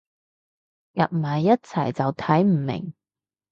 [0.95, 2.95] 夾埋一齊就睇唔明